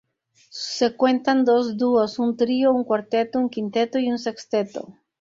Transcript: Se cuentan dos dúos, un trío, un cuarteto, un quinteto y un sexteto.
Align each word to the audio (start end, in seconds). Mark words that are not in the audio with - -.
Se 0.49 0.95
cuentan 0.95 1.45
dos 1.45 1.77
dúos, 1.77 2.17
un 2.17 2.35
trío, 2.35 2.73
un 2.73 2.83
cuarteto, 2.83 3.37
un 3.37 3.49
quinteto 3.51 3.99
y 3.99 4.11
un 4.11 4.17
sexteto. 4.17 4.97